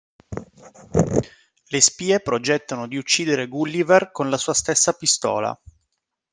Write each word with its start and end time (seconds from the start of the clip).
Le 1.67 1.79
spie 1.79 2.21
progettano 2.21 2.87
di 2.87 2.95
uccidere 2.97 3.47
Gulliver 3.47 4.09
con 4.11 4.31
la 4.31 4.37
sua 4.39 4.55
stessa 4.55 4.93
pistola. 4.93 5.55